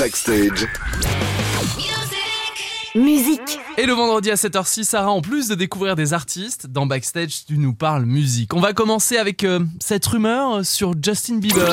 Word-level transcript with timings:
Backstage. 0.00 0.66
Musique. 2.94 3.60
Et 3.78 3.86
le 3.86 3.92
vendredi 3.92 4.30
à 4.30 4.34
7h06, 4.34 4.84
Sarah, 4.84 5.10
en 5.10 5.22
plus 5.22 5.48
de 5.48 5.54
découvrir 5.54 5.96
des 5.96 6.12
artistes, 6.12 6.66
dans 6.66 6.86
Backstage, 6.86 7.44
tu 7.46 7.56
nous 7.56 7.72
parles 7.72 8.04
musique. 8.04 8.52
On 8.54 8.60
va 8.60 8.72
commencer 8.72 9.16
avec 9.16 9.44
euh, 9.44 9.60
cette 9.80 10.04
rumeur 10.06 10.64
sur 10.66 10.92
Justin 11.00 11.36
Bieber. 11.36 11.68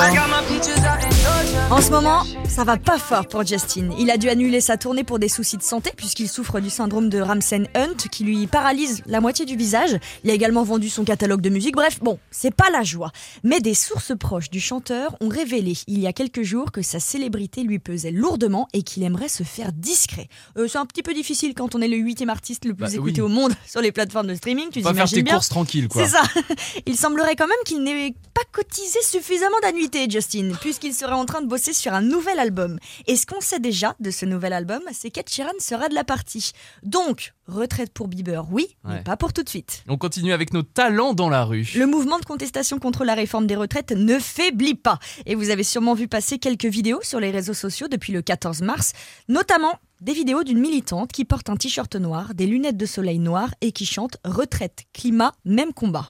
En 1.70 1.82
ce 1.82 1.92
moment, 1.92 2.24
ça 2.48 2.64
va 2.64 2.78
pas 2.78 2.98
fort 2.98 3.28
pour 3.28 3.46
Justin. 3.46 3.90
Il 4.00 4.10
a 4.10 4.18
dû 4.18 4.30
annuler 4.30 4.62
sa 4.62 4.78
tournée 4.78 5.04
pour 5.04 5.20
des 5.20 5.28
soucis 5.28 5.58
de 5.58 5.64
santé 5.64 5.92
puisqu'il 5.96 6.30
souffre 6.30 6.60
du 6.60 6.70
syndrome 6.70 7.10
de 7.10 7.20
Ramsay-Hunt 7.20 8.08
qui 8.12 8.24
lui 8.24 8.48
paralyse 8.48 9.02
la 9.06 9.20
moitié 9.20 9.46
du 9.46 9.58
visage. 9.58 9.98
Il 10.24 10.30
a 10.30 10.34
également 10.34 10.64
vendu 10.64 10.90
son 10.90 11.04
catalogue 11.04 11.42
de 11.42 11.50
musique. 11.50 11.76
Bref, 11.76 12.00
bon, 12.02 12.20
c'est 12.32 12.56
pas 12.56 12.70
la 12.70 12.84
joie. 12.84 13.12
Mais 13.44 13.60
des 13.60 13.74
sources 13.74 14.14
proches 14.18 14.50
du 14.50 14.60
chanteur 14.60 15.18
ont 15.20 15.30
révélé 15.30 15.74
il 15.88 16.00
y 16.00 16.08
a 16.08 16.14
quelques 16.14 16.44
jours 16.44 16.72
que 16.72 16.82
sa 16.82 17.00
célébrité 17.00 17.64
lui 17.64 17.80
pesait 17.80 18.12
lourdement 18.12 18.68
et 18.74 18.84
qu'il 18.84 19.04
aimerait 19.04 19.28
se 19.28 19.44
faire 19.44 19.72
discret. 19.74 20.30
Euh, 20.58 20.68
c'est 20.68 20.78
un 20.78 20.86
petit 20.86 21.04
peu 21.04 21.14
difficile 21.14 21.54
quand 21.54 21.76
on 21.76 21.82
est 21.82 21.87
le 21.88 21.98
huitième 21.98 22.30
artiste 22.30 22.66
le 22.66 22.74
plus 22.74 22.86
Bah, 22.86 22.94
écouté 22.94 23.22
oui. 23.22 23.26
au 23.26 23.28
monde 23.28 23.54
sur 23.68 23.82
les 23.82 23.92
plateformes 23.92 24.28
de 24.28 24.36
streaming. 24.36 24.70
Tu 24.72 24.82
Va 24.82 24.94
faire 24.94 25.10
tes 25.10 25.22
bien 25.24 25.34
courses 25.36 25.50
tranquilles, 25.50 25.88
quoi. 25.88 26.04
C'est 26.04 26.12
ça. 26.12 26.24
Il 26.86 26.96
semblerait 26.98 27.36
quand 27.36 27.48
même 27.48 27.58
qu'il 27.66 27.84
n'ait 27.84 28.14
pas 28.34 28.42
cotisé 28.52 29.00
suffisamment 29.04 29.58
d'annuités, 29.62 30.10
Justin, 30.10 30.52
puisqu'il 30.62 30.94
serait 30.94 31.14
en 31.14 31.26
train 31.26 31.42
de 31.42 31.48
bosser 31.48 31.74
sur 31.74 31.94
un 31.94 32.02
nouvel 32.02 32.40
album. 32.40 32.80
Et 33.08 33.16
ce 33.16 33.26
qu'on 33.26 33.42
sait 33.42 33.60
déjà 33.60 33.96
de 34.00 34.12
ce 34.12 34.26
nouvel 34.26 34.54
album, 34.54 34.82
c'est 34.94 35.10
qu'Ed 35.12 35.30
Sheeran 35.30 35.52
sera 35.60 35.90
de 35.90 35.96
la 35.96 36.04
partie. 36.04 36.52
Donc, 36.84 37.34
retraite 37.48 37.92
pour 37.94 38.08
Bieber, 38.08 38.46
oui, 38.52 38.76
Ouais. 38.84 38.96
mais 38.96 39.02
pas 39.04 39.18
pour 39.18 39.34
tout 39.34 39.44
de 39.44 39.50
suite. 39.50 39.84
On 39.88 39.98
continue 39.98 40.34
avec 40.34 40.54
nos 40.54 40.64
talents 40.64 41.14
dans 41.14 41.30
la 41.30 41.44
rue. 41.46 41.68
Le 41.76 41.86
mouvement 41.88 42.20
de 42.20 42.26
contestation 42.26 42.78
contre 42.80 43.06
la 43.06 43.14
réforme 43.16 43.48
des 43.48 43.56
retraites 43.56 43.92
ne 43.92 44.20
faiblit 44.20 44.76
pas. 44.76 45.00
Et 45.26 45.36
vous 45.36 45.50
avez 45.50 45.64
sûrement 45.64 45.94
vu 45.94 46.08
passer 46.08 46.40
quelques 46.40 46.66
vidéos 46.66 47.00
sur 47.04 47.20
les 47.20 47.32
réseaux 47.32 47.54
sociaux 47.54 47.88
depuis 47.88 48.14
le 48.14 48.22
14 48.22 48.62
mars, 48.62 48.94
notamment 49.30 49.74
des 50.02 50.14
vidéos 50.14 50.44
d'une 50.44 50.60
militante 50.60 51.12
qui 51.12 51.26
porte 51.26 51.50
un 51.50 51.56
t-shirt 51.56 51.96
noir, 51.96 52.34
des 52.34 52.46
lunettes 52.46 52.78
de 52.78 52.86
soleil 52.86 53.20
noires 53.20 53.54
et 53.62 53.72
qui 53.72 53.86
chante 53.86 54.18
Retraite, 54.24 54.86
climat, 54.94 55.34
même 55.46 55.74
combat. 55.74 56.08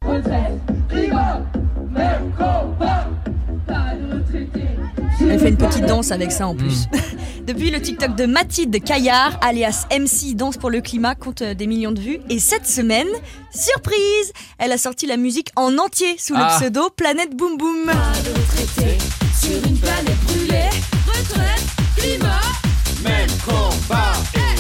Elle 5.30 5.40
fait 5.40 5.50
une 5.50 5.58
petite 5.58 5.86
danse 5.86 6.12
avec 6.12 6.32
ça 6.32 6.48
en 6.48 6.56
plus. 6.56 6.86
Depuis 7.48 7.72
le 7.72 7.82
TikTok 7.82 8.16
de 8.16 8.26
Mathilde 8.26 8.84
Caillard, 8.84 9.40
alias 9.42 9.88
MC 9.92 10.36
Danse 10.36 10.58
pour 10.58 10.70
le 10.70 10.82
climat, 10.82 11.16
compte 11.16 11.42
euh, 11.42 11.54
des 11.54 11.66
millions 11.66 11.92
de 11.94 12.00
vues. 12.00 12.20
Et 12.30 12.40
cette 12.40 12.68
semaine, 12.68 13.08
surprise, 13.54 14.34
elle 14.58 14.74
a 14.74 14.78
sorti 14.78 15.06
la 15.08 15.16
musique 15.18 15.50
en 15.56 15.78
entier 15.78 16.18
sous 16.18 16.34
le 16.34 16.42
Ah. 16.42 16.58
pseudo 16.60 16.90
Planète 16.90 17.36
Boom 17.36 17.58
Boom. 17.58 17.90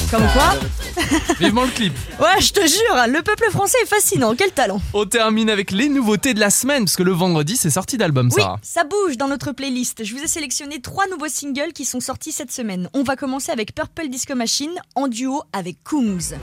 Comme 0.09 0.23
quoi 0.33 0.55
Vivement 1.39 1.63
le 1.65 1.69
clip. 1.71 1.93
Ouais, 2.19 2.39
je 2.41 2.53
te 2.53 2.61
jure, 2.61 3.07
le 3.07 3.21
peuple 3.21 3.49
français 3.51 3.77
est 3.83 3.87
fascinant, 3.87 4.35
quel 4.35 4.51
talent 4.51 4.81
On 4.93 5.05
termine 5.05 5.49
avec 5.49 5.71
les 5.71 5.89
nouveautés 5.89 6.33
de 6.33 6.39
la 6.39 6.49
semaine, 6.49 6.85
parce 6.85 6.95
que 6.95 7.03
le 7.03 7.11
vendredi, 7.11 7.57
c'est 7.57 7.69
sorti 7.69 7.97
d'album, 7.97 8.29
Oui, 8.33 8.41
Sarah. 8.41 8.57
ça 8.61 8.83
bouge 8.85 9.17
dans 9.17 9.27
notre 9.27 9.51
playlist. 9.51 10.03
Je 10.05 10.15
vous 10.15 10.23
ai 10.23 10.27
sélectionné 10.27 10.79
trois 10.81 11.07
nouveaux 11.07 11.27
singles 11.27 11.73
qui 11.73 11.83
sont 11.85 11.99
sortis 11.99 12.31
cette 12.31 12.51
semaine. 12.51 12.89
On 12.93 13.03
va 13.03 13.15
commencer 13.15 13.51
avec 13.51 13.75
Purple 13.75 14.07
Disco 14.07 14.33
Machine 14.35 14.71
en 14.95 15.07
duo 15.07 15.43
avec 15.53 15.83
Coombs. 15.83 16.35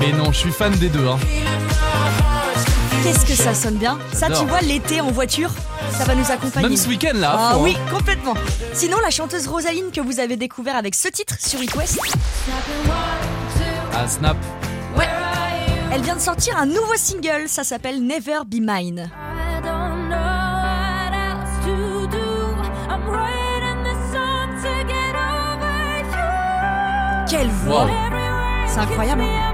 Mais 0.00 0.12
non, 0.12 0.32
je 0.32 0.38
suis 0.38 0.50
fan 0.52 0.72
des 0.76 0.88
deux. 0.88 1.06
Hein. 1.06 1.18
Qu'est-ce 3.02 3.26
que 3.26 3.34
ça 3.34 3.54
sonne 3.54 3.74
bien 3.76 3.98
Ça, 4.12 4.28
tu 4.28 4.44
vois, 4.46 4.60
l'été 4.60 5.00
en 5.00 5.10
voiture, 5.10 5.50
ça 5.90 6.04
va 6.04 6.14
nous 6.14 6.30
accompagner. 6.30 6.68
Même 6.68 6.76
ce 6.76 6.88
week-end, 6.88 7.14
là. 7.16 7.32
Ah 7.34 7.50
fond, 7.54 7.58
hein. 7.60 7.62
oui, 7.62 7.76
complètement. 7.90 8.34
Sinon, 8.72 8.98
la 9.02 9.10
chanteuse 9.10 9.46
Rosaline 9.46 9.90
que 9.92 10.00
vous 10.00 10.20
avez 10.20 10.36
découvert 10.36 10.76
avec 10.76 10.94
ce 10.94 11.08
titre 11.08 11.34
sur 11.38 11.62
It 11.62 11.74
West, 11.74 11.98
Ah, 13.92 14.06
Snap. 14.08 14.36
ouais, 14.96 15.08
elle 15.92 16.02
vient 16.02 16.16
de 16.16 16.20
sortir 16.20 16.56
un 16.56 16.66
nouveau 16.66 16.96
single, 16.96 17.44
ça 17.46 17.62
s'appelle 17.64 18.02
Never 18.04 18.38
Be 18.46 18.56
Mine. 18.60 19.10
Quelle 27.28 27.48
voix 27.48 27.84
Wow. 27.84 27.90
C'est 28.66 28.78
incroyable. 28.80 29.22
hein 29.22 29.53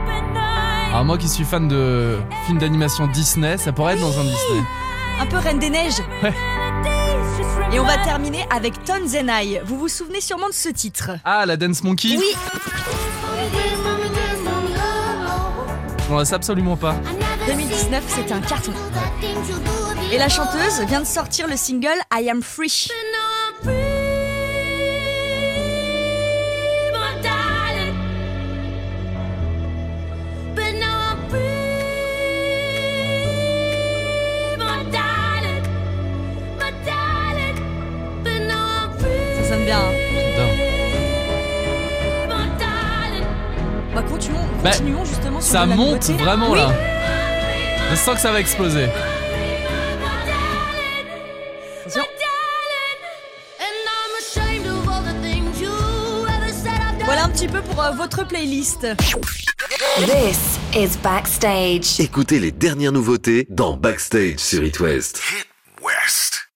Alors, 0.90 1.04
moi 1.04 1.18
qui 1.18 1.28
suis 1.28 1.44
fan 1.44 1.68
de 1.68 2.18
films 2.46 2.58
d'animation 2.58 3.06
Disney, 3.06 3.56
ça 3.58 3.72
pourrait 3.72 3.94
être 3.94 4.00
dans 4.00 4.18
un 4.18 4.24
Disney. 4.24 4.62
Un 5.20 5.26
peu 5.26 5.36
Reine 5.36 5.58
des 5.58 5.70
Neiges. 5.70 6.00
Ouais. 6.22 6.32
Et 7.72 7.78
on 7.78 7.84
va 7.84 7.96
terminer 7.98 8.44
avec 8.54 8.82
Tones 8.84 9.08
and 9.16 9.28
I. 9.28 9.60
Vous 9.64 9.78
vous 9.78 9.88
souvenez 9.88 10.20
sûrement 10.20 10.48
de 10.48 10.52
ce 10.54 10.68
titre 10.68 11.12
Ah, 11.24 11.46
la 11.46 11.56
Dance 11.56 11.84
Monkey 11.84 12.16
Oui, 12.18 12.34
On 16.10 16.16
la 16.18 16.24
sait 16.24 16.34
absolument 16.34 16.76
pas. 16.76 16.96
2019, 17.46 18.02
c'était 18.08 18.32
un 18.32 18.40
carton. 18.40 18.72
Et 20.12 20.18
la 20.18 20.28
chanteuse 20.28 20.80
vient 20.88 21.00
de 21.00 21.06
sortir 21.06 21.46
le 21.46 21.56
single 21.56 21.88
I 22.12 22.28
Am 22.28 22.42
Free. 22.42 22.88
Bien. 39.70 39.81
hein. 39.81 39.92
J'adore. 40.36 40.50
Bah, 43.94 44.03
continuons, 44.08 44.47
Bah, 44.62 44.70
continuons 44.70 45.04
justement 45.04 45.41
sur 45.41 45.53
Ça 45.53 45.60
la 45.66 45.75
monte 45.76 46.08
nouveauté. 46.08 46.12
vraiment 46.25 46.50
Oui. 46.50 46.58
là. 46.58 46.72
Je 47.91 47.97
sens 47.97 48.14
que 48.14 48.20
ça 48.20 48.31
va 48.32 48.41
exploser. 48.41 48.84
Attention. 51.86 52.03
Voilà 57.04 57.25
un 57.25 57.28
petit 57.28 57.48
peu 57.48 57.60
pour 57.62 57.82
euh, 57.82 57.91
votre 57.92 58.26
playlist. 58.26 58.87
This 59.98 60.38
is 60.76 60.97
Backstage. 61.02 61.98
Écoutez 61.98 62.38
les 62.38 62.52
dernières 62.52 62.92
nouveautés 62.92 63.47
dans 63.50 63.76
Backstage 63.76 64.38
sur 64.38 64.62
It 64.62 64.78
West. 64.78 65.20
West. 65.82 66.47